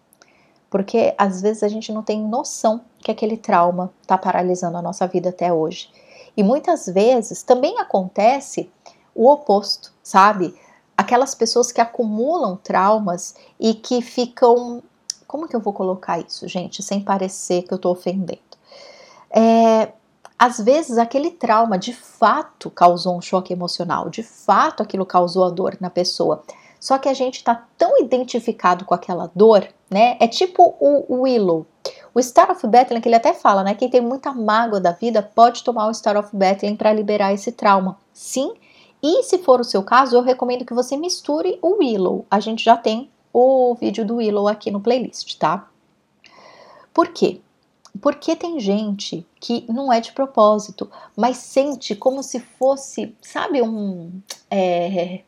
Porque 0.68 1.14
às 1.16 1.40
vezes 1.40 1.62
a 1.62 1.68
gente 1.68 1.92
não 1.92 2.02
tem 2.02 2.20
noção 2.20 2.80
que 2.98 3.10
aquele 3.10 3.36
trauma 3.36 3.92
está 4.00 4.18
paralisando 4.18 4.76
a 4.76 4.82
nossa 4.82 5.06
vida 5.06 5.28
até 5.28 5.52
hoje. 5.52 5.88
E 6.36 6.42
muitas 6.42 6.86
vezes 6.86 7.42
também 7.42 7.78
acontece 7.78 8.70
o 9.14 9.30
oposto, 9.30 9.92
sabe? 10.02 10.54
Aquelas 10.96 11.34
pessoas 11.34 11.70
que 11.70 11.80
acumulam 11.80 12.56
traumas 12.56 13.34
e 13.60 13.74
que 13.74 14.00
ficam 14.00 14.82
como 15.32 15.48
que 15.48 15.56
eu 15.56 15.60
vou 15.60 15.72
colocar 15.72 16.18
isso, 16.18 16.46
gente, 16.46 16.82
sem 16.82 17.00
parecer 17.00 17.62
que 17.62 17.72
eu 17.72 17.76
estou 17.76 17.92
ofendendo? 17.92 18.38
É, 19.30 19.92
às 20.38 20.60
vezes 20.60 20.98
aquele 20.98 21.30
trauma 21.30 21.78
de 21.78 21.94
fato 21.94 22.68
causou 22.68 23.16
um 23.16 23.20
choque 23.22 23.50
emocional, 23.50 24.10
de 24.10 24.22
fato 24.22 24.82
aquilo 24.82 25.06
causou 25.06 25.44
a 25.44 25.48
dor 25.48 25.78
na 25.80 25.88
pessoa. 25.88 26.42
Só 26.78 26.98
que 26.98 27.08
a 27.08 27.14
gente 27.14 27.36
está 27.36 27.66
tão 27.78 27.98
identificado 27.98 28.84
com 28.84 28.92
aquela 28.92 29.30
dor, 29.34 29.66
né? 29.90 30.18
É 30.20 30.28
tipo 30.28 30.76
o 30.78 31.22
Willow. 31.22 31.64
O 32.14 32.20
Star 32.22 32.50
of 32.50 32.66
Battling, 32.66 33.00
que 33.00 33.08
ele 33.08 33.16
até 33.16 33.32
fala, 33.32 33.64
né? 33.64 33.74
Quem 33.74 33.88
tem 33.88 34.02
muita 34.02 34.34
mágoa 34.34 34.80
da 34.80 34.92
vida 34.92 35.22
pode 35.22 35.64
tomar 35.64 35.86
o 35.86 35.94
Star 35.94 36.18
of 36.18 36.28
Battling 36.36 36.76
para 36.76 36.92
liberar 36.92 37.32
esse 37.32 37.52
trauma. 37.52 37.96
Sim. 38.12 38.52
E 39.02 39.22
se 39.22 39.38
for 39.38 39.60
o 39.60 39.64
seu 39.64 39.82
caso, 39.82 40.14
eu 40.14 40.22
recomendo 40.22 40.66
que 40.66 40.74
você 40.74 40.94
misture 40.94 41.58
o 41.62 41.78
Willow. 41.78 42.26
A 42.30 42.38
gente 42.38 42.62
já 42.62 42.76
tem 42.76 43.08
o 43.32 43.74
vídeo 43.74 44.04
do 44.04 44.16
Willow 44.16 44.48
aqui 44.48 44.70
no 44.70 44.80
playlist, 44.80 45.36
tá? 45.36 45.68
Por 46.92 47.08
quê? 47.08 47.40
Porque 48.00 48.34
tem 48.34 48.58
gente 48.58 49.26
que 49.40 49.64
não 49.68 49.92
é 49.92 50.00
de 50.00 50.12
propósito, 50.12 50.90
mas 51.16 51.36
sente 51.38 51.94
como 51.94 52.22
se 52.22 52.40
fosse, 52.40 53.14
sabe, 53.20 53.62
um, 53.62 54.10
é, 54.50 55.20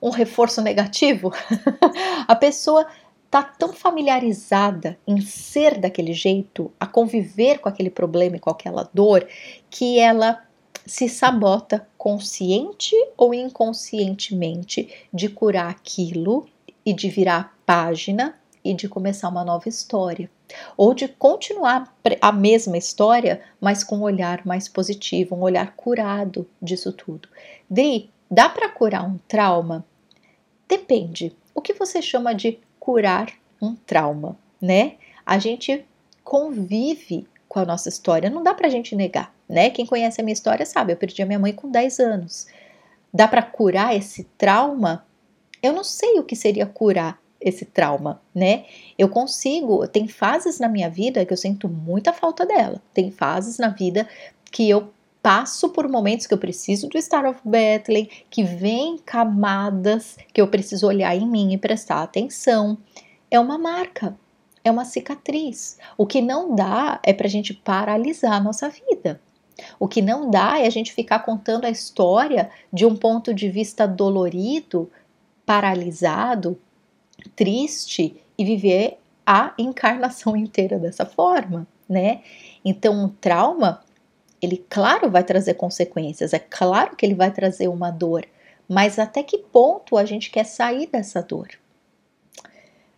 um 0.00 0.10
reforço 0.10 0.60
negativo. 0.60 1.32
a 2.28 2.36
pessoa 2.36 2.86
tá 3.30 3.42
tão 3.42 3.72
familiarizada 3.72 4.98
em 5.06 5.20
ser 5.20 5.78
daquele 5.78 6.12
jeito, 6.12 6.70
a 6.78 6.86
conviver 6.86 7.58
com 7.58 7.68
aquele 7.68 7.90
problema 7.90 8.36
e 8.36 8.40
com 8.40 8.50
aquela 8.50 8.88
dor, 8.92 9.26
que 9.68 9.98
ela 9.98 10.42
se 10.86 11.08
sabota 11.08 11.88
consciente 11.96 12.94
ou 13.16 13.32
inconscientemente 13.32 14.88
de 15.12 15.28
curar 15.28 15.70
aquilo 15.70 16.46
e 16.84 16.92
de 16.92 17.08
virar 17.08 17.40
a 17.40 17.50
página 17.64 18.34
e 18.64 18.72
de 18.72 18.88
começar 18.88 19.28
uma 19.28 19.44
nova 19.44 19.68
história. 19.68 20.30
Ou 20.76 20.94
de 20.94 21.08
continuar 21.08 21.94
a 22.20 22.32
mesma 22.32 22.76
história, 22.76 23.42
mas 23.60 23.84
com 23.84 23.96
um 23.96 24.02
olhar 24.02 24.44
mais 24.46 24.68
positivo, 24.68 25.36
um 25.36 25.42
olhar 25.42 25.74
curado 25.76 26.48
disso 26.60 26.92
tudo. 26.92 27.28
Daí, 27.68 28.10
dá 28.30 28.48
para 28.48 28.68
curar 28.68 29.06
um 29.06 29.18
trauma? 29.28 29.84
Depende. 30.68 31.36
O 31.54 31.60
que 31.60 31.74
você 31.74 32.00
chama 32.00 32.34
de 32.34 32.58
curar 32.78 33.32
um 33.60 33.74
trauma, 33.74 34.36
né? 34.60 34.94
A 35.24 35.38
gente 35.38 35.84
convive 36.22 37.26
com 37.48 37.60
a 37.60 37.64
nossa 37.64 37.88
história, 37.88 38.30
não 38.30 38.42
dá 38.42 38.52
pra 38.52 38.68
gente 38.68 38.96
negar, 38.96 39.32
né? 39.48 39.70
Quem 39.70 39.86
conhece 39.86 40.20
a 40.20 40.24
minha 40.24 40.32
história 40.32 40.66
sabe, 40.66 40.92
eu 40.92 40.96
perdi 40.96 41.22
a 41.22 41.26
minha 41.26 41.38
mãe 41.38 41.52
com 41.52 41.70
10 41.70 42.00
anos. 42.00 42.46
Dá 43.12 43.28
para 43.28 43.42
curar 43.42 43.96
esse 43.96 44.24
trauma? 44.36 45.06
Eu 45.64 45.72
não 45.72 45.82
sei 45.82 46.18
o 46.18 46.22
que 46.22 46.36
seria 46.36 46.66
curar 46.66 47.18
esse 47.40 47.64
trauma, 47.64 48.20
né? 48.34 48.64
Eu 48.98 49.08
consigo, 49.08 49.86
tem 49.88 50.06
fases 50.06 50.58
na 50.58 50.68
minha 50.68 50.90
vida 50.90 51.24
que 51.24 51.32
eu 51.32 51.36
sinto 51.36 51.68
muita 51.68 52.12
falta 52.12 52.44
dela. 52.44 52.82
Tem 52.92 53.10
fases 53.10 53.58
na 53.58 53.68
vida 53.68 54.06
que 54.50 54.68
eu 54.68 54.90
passo 55.22 55.70
por 55.70 55.88
momentos 55.88 56.26
que 56.26 56.34
eu 56.34 56.38
preciso 56.38 56.86
do 56.86 57.00
Star 57.00 57.24
of 57.24 57.40
Battling, 57.42 58.10
que 58.28 58.44
vem 58.44 58.98
camadas 58.98 60.18
que 60.34 60.40
eu 60.40 60.48
preciso 60.48 60.86
olhar 60.86 61.16
em 61.16 61.26
mim 61.26 61.54
e 61.54 61.58
prestar 61.58 62.02
atenção. 62.02 62.76
É 63.30 63.40
uma 63.40 63.56
marca, 63.56 64.14
é 64.62 64.70
uma 64.70 64.84
cicatriz. 64.84 65.78
O 65.96 66.06
que 66.06 66.20
não 66.20 66.54
dá 66.54 67.00
é 67.02 67.14
para 67.14 67.26
a 67.26 67.30
gente 67.30 67.54
paralisar 67.54 68.34
a 68.34 68.40
nossa 68.40 68.68
vida. 68.68 69.18
O 69.78 69.88
que 69.88 70.02
não 70.02 70.30
dá 70.30 70.58
é 70.58 70.66
a 70.66 70.70
gente 70.70 70.92
ficar 70.92 71.20
contando 71.20 71.64
a 71.64 71.70
história 71.70 72.50
de 72.72 72.84
um 72.84 72.96
ponto 72.96 73.32
de 73.32 73.48
vista 73.48 73.86
dolorido 73.86 74.90
paralisado, 75.44 76.58
triste 77.34 78.20
e 78.36 78.44
viver 78.44 78.98
a 79.26 79.54
encarnação 79.58 80.36
inteira 80.36 80.78
dessa 80.78 81.06
forma, 81.06 81.66
né? 81.88 82.22
Então, 82.64 83.04
o 83.04 83.08
trauma, 83.08 83.82
ele, 84.40 84.64
claro, 84.68 85.10
vai 85.10 85.24
trazer 85.24 85.54
consequências, 85.54 86.32
é 86.32 86.38
claro 86.38 86.96
que 86.96 87.04
ele 87.04 87.14
vai 87.14 87.30
trazer 87.30 87.68
uma 87.68 87.90
dor, 87.90 88.26
mas 88.68 88.98
até 88.98 89.22
que 89.22 89.38
ponto 89.38 89.96
a 89.96 90.04
gente 90.04 90.30
quer 90.30 90.44
sair 90.44 90.86
dessa 90.86 91.22
dor? 91.22 91.48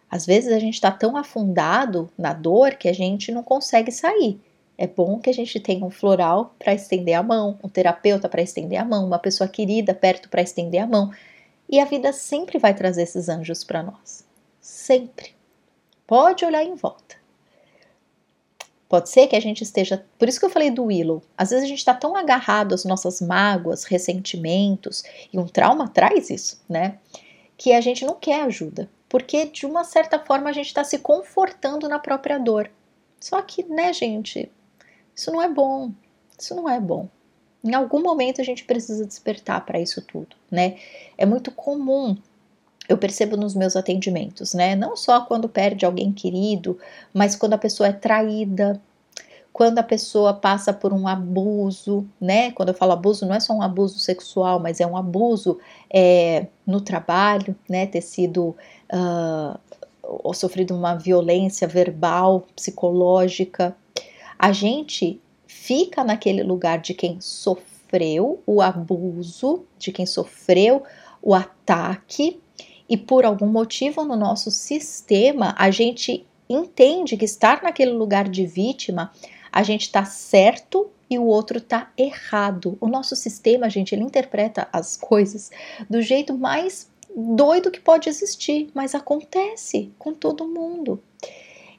Às 0.08 0.24
vezes 0.24 0.52
a 0.52 0.58
gente 0.58 0.74
está 0.74 0.90
tão 0.90 1.16
afundado 1.16 2.08
na 2.16 2.32
dor 2.32 2.74
que 2.74 2.88
a 2.88 2.92
gente 2.92 3.32
não 3.32 3.42
consegue 3.42 3.90
sair. 3.90 4.40
É 4.78 4.86
bom 4.86 5.18
que 5.18 5.30
a 5.30 5.32
gente 5.32 5.58
tenha 5.58 5.84
um 5.84 5.90
floral 5.90 6.54
para 6.58 6.74
estender 6.74 7.14
a 7.14 7.22
mão, 7.22 7.58
um 7.62 7.68
terapeuta 7.68 8.28
para 8.28 8.42
estender 8.42 8.78
a 8.78 8.84
mão, 8.84 9.06
uma 9.06 9.18
pessoa 9.18 9.48
querida 9.48 9.94
perto 9.94 10.28
para 10.28 10.42
estender 10.42 10.82
a 10.82 10.86
mão. 10.86 11.10
E 11.68 11.80
a 11.80 11.84
vida 11.84 12.12
sempre 12.12 12.58
vai 12.58 12.74
trazer 12.74 13.02
esses 13.02 13.28
anjos 13.28 13.64
para 13.64 13.82
nós. 13.82 14.24
Sempre. 14.60 15.34
Pode 16.06 16.44
olhar 16.44 16.62
em 16.62 16.74
volta. 16.74 17.16
Pode 18.88 19.08
ser 19.10 19.26
que 19.26 19.34
a 19.34 19.40
gente 19.40 19.62
esteja. 19.62 20.06
Por 20.16 20.28
isso 20.28 20.38
que 20.38 20.46
eu 20.46 20.50
falei 20.50 20.70
do 20.70 20.84
Willow. 20.84 21.22
Às 21.36 21.50
vezes 21.50 21.64
a 21.64 21.68
gente 21.68 21.78
está 21.78 21.92
tão 21.92 22.14
agarrado 22.14 22.72
às 22.72 22.84
nossas 22.84 23.20
mágoas, 23.20 23.82
ressentimentos, 23.82 25.02
e 25.32 25.38
um 25.38 25.46
trauma 25.46 25.88
traz 25.88 26.30
isso, 26.30 26.62
né? 26.68 26.98
Que 27.56 27.72
a 27.72 27.80
gente 27.80 28.04
não 28.04 28.14
quer 28.14 28.42
ajuda. 28.42 28.88
Porque 29.08 29.46
de 29.46 29.66
uma 29.66 29.82
certa 29.82 30.20
forma 30.20 30.50
a 30.50 30.52
gente 30.52 30.66
está 30.66 30.84
se 30.84 30.98
confortando 30.98 31.88
na 31.88 31.98
própria 31.98 32.38
dor. 32.38 32.70
Só 33.18 33.42
que, 33.42 33.64
né, 33.64 33.92
gente, 33.92 34.50
isso 35.14 35.32
não 35.32 35.42
é 35.42 35.48
bom. 35.48 35.90
Isso 36.38 36.54
não 36.54 36.68
é 36.68 36.78
bom. 36.78 37.08
Em 37.66 37.74
algum 37.74 38.02
momento 38.02 38.40
a 38.40 38.44
gente 38.44 38.64
precisa 38.64 39.04
despertar 39.04 39.64
para 39.66 39.80
isso 39.80 40.00
tudo, 40.00 40.36
né? 40.50 40.76
É 41.18 41.26
muito 41.26 41.50
comum 41.50 42.16
eu 42.88 42.96
percebo 42.96 43.36
nos 43.36 43.54
meus 43.54 43.74
atendimentos, 43.74 44.54
né? 44.54 44.76
Não 44.76 44.96
só 44.96 45.20
quando 45.22 45.48
perde 45.48 45.84
alguém 45.84 46.12
querido, 46.12 46.78
mas 47.12 47.34
quando 47.34 47.54
a 47.54 47.58
pessoa 47.58 47.88
é 47.88 47.92
traída, 47.92 48.80
quando 49.52 49.78
a 49.78 49.82
pessoa 49.82 50.34
passa 50.34 50.72
por 50.72 50.92
um 50.92 51.08
abuso, 51.08 52.06
né? 52.20 52.52
Quando 52.52 52.68
eu 52.68 52.74
falo 52.74 52.92
abuso, 52.92 53.26
não 53.26 53.34
é 53.34 53.40
só 53.40 53.52
um 53.54 53.62
abuso 53.62 53.98
sexual, 53.98 54.60
mas 54.60 54.80
é 54.80 54.86
um 54.86 54.96
abuso 54.96 55.58
é, 55.92 56.46
no 56.66 56.80
trabalho, 56.80 57.56
né? 57.68 57.86
Ter 57.86 58.02
sido 58.02 58.54
uh, 58.92 59.58
ou 60.02 60.32
sofrido 60.34 60.74
uma 60.74 60.94
violência 60.94 61.66
verbal, 61.66 62.46
psicológica, 62.54 63.74
a 64.38 64.52
gente 64.52 65.20
fica 65.46 66.04
naquele 66.04 66.42
lugar 66.42 66.78
de 66.78 66.94
quem 66.94 67.20
sofreu 67.20 68.42
o 68.46 68.60
abuso, 68.60 69.64
de 69.78 69.92
quem 69.92 70.06
sofreu 70.06 70.82
o 71.22 71.34
ataque, 71.34 72.40
e 72.88 72.96
por 72.96 73.24
algum 73.24 73.46
motivo 73.46 74.04
no 74.04 74.16
nosso 74.16 74.50
sistema 74.50 75.54
a 75.58 75.70
gente 75.70 76.26
entende 76.48 77.16
que 77.16 77.24
estar 77.24 77.62
naquele 77.62 77.92
lugar 77.92 78.28
de 78.28 78.46
vítima, 78.46 79.12
a 79.50 79.62
gente 79.62 79.82
está 79.82 80.04
certo 80.04 80.90
e 81.08 81.18
o 81.18 81.24
outro 81.24 81.58
está 81.58 81.90
errado. 81.96 82.76
O 82.80 82.88
nosso 82.88 83.16
sistema, 83.16 83.70
gente, 83.70 83.94
ele 83.94 84.02
interpreta 84.02 84.68
as 84.72 84.96
coisas 84.96 85.50
do 85.88 86.02
jeito 86.02 86.36
mais 86.36 86.88
doido 87.16 87.70
que 87.70 87.80
pode 87.80 88.08
existir, 88.08 88.68
mas 88.74 88.94
acontece 88.94 89.90
com 89.98 90.12
todo 90.12 90.46
mundo. 90.46 91.02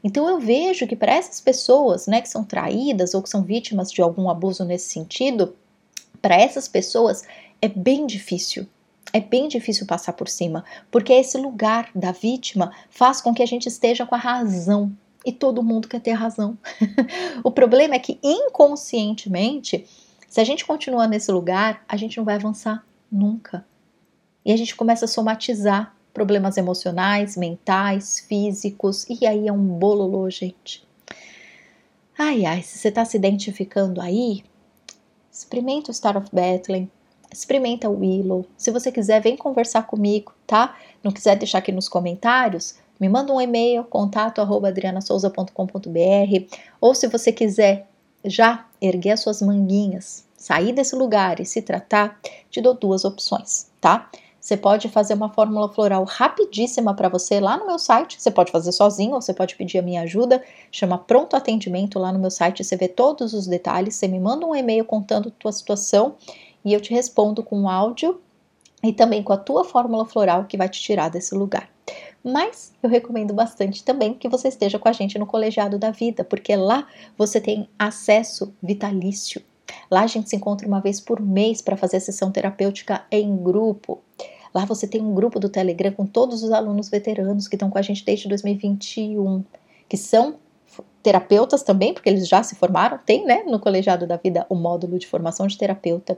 Então 0.04 0.28
eu 0.28 0.40
vejo 0.40 0.88
que 0.88 0.96
para 0.96 1.14
essas 1.14 1.42
pessoas, 1.42 2.08
né, 2.08 2.22
que 2.22 2.30
são 2.30 2.44
traídas 2.44 3.14
ou 3.14 3.22
que 3.22 3.30
são 3.30 3.44
vítimas 3.44 3.92
de 3.92 4.02
algum 4.02 4.30
abuso 4.30 4.64
nesse 4.64 4.90
sentido, 4.90 5.56
para 6.22 6.36
essas 6.36 6.68
pessoas 6.68 7.24
é 7.62 7.68
bem 7.68 8.06
difícil. 8.06 8.68
É 9.14 9.20
bem 9.22 9.48
difícil 9.48 9.88
passar 9.88 10.14
por 10.14 10.28
cima, 10.28 10.66
porque 10.92 11.14
esse 11.14 11.38
lugar 11.38 11.90
da 11.96 12.12
vítima 12.12 12.74
faz 12.90 13.22
com 13.22 13.34
que 13.34 13.42
a 13.42 13.46
gente 13.46 13.68
esteja 13.68 14.06
com 14.06 14.16
a 14.16 14.18
razão 14.18 14.92
e 15.26 15.32
todo 15.32 15.64
mundo 15.64 15.88
quer 15.88 16.02
ter 16.02 16.12
razão. 16.12 16.58
o 17.44 17.50
problema 17.50 17.96
é 17.96 18.00
que 18.00 18.20
inconscientemente, 18.22 19.86
se 20.28 20.42
a 20.42 20.44
gente 20.44 20.66
continua 20.66 21.08
nesse 21.08 21.32
lugar, 21.32 21.84
a 21.88 21.96
gente 21.96 22.18
não 22.18 22.26
vai 22.26 22.36
avançar 22.36 22.86
nunca. 23.12 23.66
E 24.46 24.52
a 24.52 24.58
gente 24.58 24.76
começa 24.76 25.06
a 25.06 25.08
somatizar 25.08 25.97
problemas 26.18 26.58
emocionais, 26.58 27.38
mentais, 27.38 28.20
físicos, 28.22 29.06
e 29.08 29.28
aí 29.28 29.48
é 29.48 29.54
um 29.54 29.64
bololô, 29.64 30.28
gente. 30.32 30.84
Ai, 32.18 32.44
ai, 32.44 32.64
se 32.64 32.80
você 32.80 32.88
está 32.88 33.06
se 33.06 33.16
identificando 33.16 34.02
aí, 34.02 34.44
experimenta 35.32 35.92
o 35.92 35.94
Star 35.94 36.18
of 36.18 36.28
Bethlehem, 36.34 36.90
experimenta 37.32 37.88
o 37.88 38.00
Willow. 38.00 38.48
Se 38.58 38.72
você 38.72 38.92
quiser, 38.92 39.22
vem 39.22 39.38
conversar 39.38 39.84
comigo, 39.84 40.34
tá? 40.48 40.76
Não 41.04 41.12
quiser 41.12 41.36
deixar 41.36 41.60
aqui 41.60 41.72
nos 41.72 41.88
comentários, 41.88 42.80
me 43.00 43.08
manda 43.08 43.32
um 43.32 43.40
e-mail, 43.40 43.84
contato 43.84 44.42
arroba 44.42 44.70
adrianasouza.com.br 44.70 46.58
ou 46.82 46.96
se 46.96 47.06
você 47.06 47.32
quiser 47.32 47.88
já 48.26 48.66
erguer 48.82 49.12
as 49.12 49.20
suas 49.20 49.40
manguinhas, 49.40 50.26
sair 50.36 50.74
desse 50.74 50.96
lugar 50.96 51.40
e 51.40 51.46
se 51.46 51.62
tratar, 51.62 52.20
te 52.50 52.60
dou 52.60 52.74
duas 52.74 53.06
opções, 53.06 53.70
tá? 53.80 54.10
Você 54.48 54.56
pode 54.56 54.88
fazer 54.88 55.14
uma 55.14 55.28
fórmula 55.28 55.68
floral 55.68 56.06
rapidíssima 56.06 56.94
para 56.94 57.10
você 57.10 57.38
lá 57.38 57.58
no 57.58 57.68
meu 57.68 57.78
site. 57.78 58.16
Você 58.18 58.32
pode 58.32 58.50
fazer 58.50 58.72
sozinho 58.72 59.16
ou 59.16 59.22
você 59.22 59.34
pode 59.34 59.58
pedir 59.58 59.78
a 59.78 59.82
minha 59.82 60.04
ajuda. 60.04 60.42
Chama 60.72 60.98
Pronto 60.98 61.36
Atendimento 61.36 62.00
lá 62.00 62.14
no 62.14 62.20
meu 62.20 62.32
site. 62.32 62.64
Você 62.64 62.78
vê 62.78 62.88
todos 62.88 63.34
os 63.34 63.46
detalhes. 63.46 63.96
Você 63.96 64.08
me 64.08 64.18
manda 64.22 64.46
um 64.46 64.56
e-mail 64.56 64.86
contando 64.86 65.30
tua 65.32 65.52
situação 65.52 66.16
e 66.64 66.72
eu 66.72 66.80
te 66.80 66.94
respondo 66.94 67.44
com 67.44 67.60
um 67.60 67.68
áudio 67.68 68.22
e 68.82 68.94
também 68.94 69.22
com 69.22 69.34
a 69.34 69.38
tua 69.38 69.66
fórmula 69.66 70.06
floral 70.06 70.46
que 70.46 70.56
vai 70.56 70.70
te 70.70 70.80
tirar 70.80 71.10
desse 71.10 71.36
lugar. 71.36 71.70
Mas 72.24 72.72
eu 72.82 72.90
recomendo 72.90 73.34
bastante 73.34 73.84
também 73.84 74.14
que 74.14 74.30
você 74.30 74.48
esteja 74.48 74.80
com 74.80 74.88
a 74.88 74.94
gente 74.94 75.20
no 75.20 75.28
Colegiado 75.28 75.78
da 75.78 75.92
Vida, 75.92 76.24
porque 76.24 76.56
lá 76.56 76.88
você 77.18 77.42
tem 77.42 77.68
acesso 77.78 78.54
vitalício. 78.64 79.42
Lá 79.92 80.04
a 80.04 80.08
gente 80.08 80.30
se 80.30 80.38
encontra 80.38 80.66
uma 80.66 80.80
vez 80.80 81.02
por 81.02 81.20
mês 81.20 81.62
para 81.62 81.76
fazer 81.76 81.98
a 81.98 82.00
sessão 82.00 82.32
terapêutica 82.32 83.04
em 83.12 83.36
grupo. 83.36 84.02
Lá 84.54 84.66
você 84.66 84.88
tem 84.88 85.02
um 85.02 85.14
grupo 85.14 85.40
do 85.40 85.50
Telegram 85.50 85.92
com 85.92 86.06
todos 86.06 86.44
os 86.44 86.52
alunos 86.52 86.90
veteranos 86.90 87.48
que 87.48 87.56
estão 87.56 87.70
com 87.70 87.78
a 87.78 87.82
gente 87.82 88.04
desde 88.04 88.28
2021, 88.28 89.44
que 89.88 89.98
são 89.98 90.36
terapeutas 91.02 91.64
também, 91.64 91.94
porque 91.94 92.10
eles 92.10 92.28
já 92.28 92.44
se 92.44 92.56
formaram, 92.56 93.00
tem, 93.06 93.26
né, 93.26 93.44
no 93.44 93.60
Colegiado 93.60 94.06
da 94.06 94.18
Vida 94.18 94.46
o 94.50 94.56
módulo 94.56 95.00
de 95.00 95.08
formação 95.08 95.48
de 95.48 95.58
terapeuta. 95.58 96.18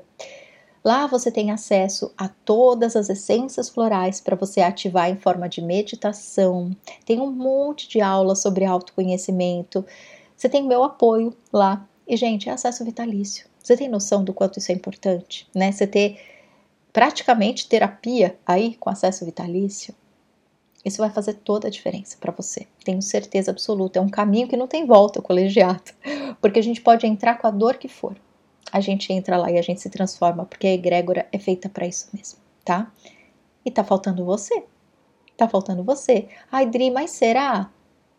Lá 0.83 1.07
você 1.07 1.29
tem 1.29 1.51
acesso 1.51 2.11
a 2.17 2.29
todas 2.29 2.95
as 2.95 3.09
essências 3.09 3.69
florais 3.69 4.21
para 4.21 4.35
você 4.35 4.61
ativar 4.61 5.09
em 5.09 5.17
forma 5.17 5.49
de 5.49 5.61
meditação. 5.61 6.71
Tem 7.05 7.19
um 7.19 7.31
monte 7.31 7.89
de 7.89 8.01
aulas 8.01 8.41
sobre 8.41 8.63
autoconhecimento. 8.63 9.85
Você 10.35 10.47
tem 10.47 10.65
meu 10.65 10.83
apoio 10.83 11.35
lá. 11.51 11.85
E, 12.07 12.15
gente, 12.15 12.49
é 12.49 12.53
acesso 12.53 12.85
vitalício. 12.85 13.45
Você 13.61 13.75
tem 13.75 13.89
noção 13.89 14.23
do 14.23 14.33
quanto 14.33 14.57
isso 14.57 14.71
é 14.71 14.75
importante, 14.75 15.47
né? 15.53 15.71
Você 15.71 15.85
ter 15.85 16.17
praticamente 16.91 17.67
terapia 17.67 18.37
aí 18.45 18.75
com 18.75 18.89
acesso 18.89 19.25
vitalício, 19.25 19.93
isso 20.83 20.99
vai 20.99 21.09
fazer 21.09 21.33
toda 21.33 21.67
a 21.67 21.71
diferença 21.71 22.17
para 22.19 22.31
você. 22.31 22.67
Tenho 22.83 23.01
certeza 23.01 23.51
absoluta. 23.51 23.99
É 23.99 24.01
um 24.01 24.09
caminho 24.09 24.47
que 24.47 24.55
não 24.55 24.67
tem 24.67 24.85
volta, 24.85 25.19
o 25.19 25.23
colegiado, 25.23 25.91
porque 26.41 26.59
a 26.59 26.63
gente 26.63 26.81
pode 26.81 27.05
entrar 27.05 27.37
com 27.37 27.47
a 27.47 27.51
dor 27.51 27.77
que 27.77 27.87
for. 27.87 28.15
A 28.71 28.79
gente 28.79 29.11
entra 29.11 29.37
lá 29.37 29.51
e 29.51 29.57
a 29.57 29.61
gente 29.61 29.81
se 29.81 29.89
transforma, 29.89 30.45
porque 30.45 30.67
a 30.67 30.73
egrégora 30.73 31.27
é 31.31 31.39
feita 31.39 31.67
para 31.67 31.87
isso 31.87 32.07
mesmo, 32.13 32.39
tá? 32.63 32.91
E 33.65 33.71
tá 33.71 33.83
faltando 33.83 34.23
você. 34.23 34.63
Tá 35.35 35.49
faltando 35.49 35.83
você. 35.83 36.27
Ai, 36.51 36.65
Dri, 36.65 36.91
mas 36.91 37.11
será? 37.11 37.69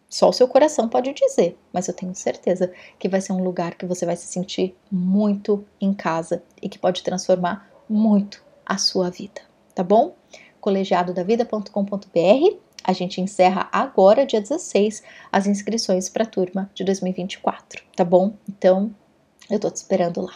Só 0.09 0.29
o 0.29 0.33
seu 0.33 0.49
coração 0.49 0.89
pode 0.89 1.13
dizer, 1.13 1.57
mas 1.73 1.87
eu 1.87 1.95
tenho 1.95 2.15
certeza 2.17 2.73
que 2.99 3.09
vai 3.09 3.21
ser 3.21 3.33
um 3.33 3.45
lugar 3.45 3.77
que 3.77 3.87
você 3.87 4.05
vai 4.05 4.17
se 4.17 4.27
sentir 4.27 4.77
muito 4.91 5.65
em 5.81 5.95
casa 5.95 6.43
e 6.61 6.69
que 6.69 6.79
pode 6.79 7.05
transformar 7.05 7.71
muito 7.89 8.43
a 8.71 8.79
sua 8.79 9.11
vida, 9.11 9.41
tá 9.75 9.83
bom? 9.83 10.15
colegiadodavida.com.br. 10.61 12.57
A 12.85 12.93
gente 12.93 13.21
encerra 13.21 13.69
agora, 13.73 14.25
dia 14.25 14.41
16, 14.41 15.03
as 15.33 15.47
inscrições 15.49 16.09
para 16.09 16.23
a 16.23 16.27
turma 16.27 16.71
de 16.73 16.85
2024, 16.85 17.83
tá 17.97 18.05
bom? 18.05 18.35
Então, 18.49 18.95
eu 19.51 19.59
tô 19.59 19.69
te 19.69 19.77
esperando 19.77 20.21
lá. 20.21 20.35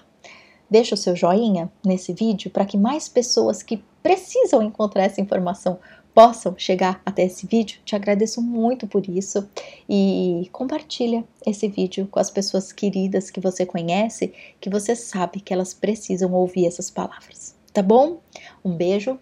Deixa 0.69 0.97
o 0.97 0.99
seu 0.99 1.15
joinha 1.15 1.71
nesse 1.87 2.13
vídeo 2.13 2.51
para 2.51 2.67
que 2.67 2.77
mais 2.77 3.09
pessoas 3.09 3.63
que 3.63 3.85
precisam 4.03 4.63
encontrar 4.63 5.05
essa 5.05 5.21
informação 5.21 5.79
possam 6.13 6.55
chegar 6.59 7.01
até 7.07 7.25
esse 7.25 7.47
vídeo. 7.47 7.81
Te 7.85 7.95
agradeço 7.95 8.43
muito 8.43 8.87
por 8.87 9.09
isso 9.09 9.49
e 9.89 10.49
compartilha 10.53 11.25
esse 11.47 11.69
vídeo 11.69 12.09
com 12.11 12.19
as 12.19 12.31
pessoas 12.31 12.73
queridas 12.73 13.31
que 13.31 13.41
você 13.41 13.65
conhece, 13.65 14.35
que 14.61 14.69
você 14.69 14.97
sabe 14.97 15.41
que 15.41 15.55
elas 15.55 15.73
precisam 15.73 16.33
ouvir 16.33 16.67
essas 16.67 16.91
palavras 16.91 17.55
tá 17.75 17.83
bom? 17.83 18.23
Um 18.65 18.75
beijo, 18.75 19.19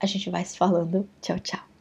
a 0.00 0.06
gente 0.06 0.30
vai 0.30 0.44
se 0.44 0.56
falando. 0.56 1.08
Tchau, 1.20 1.38
tchau. 1.38 1.73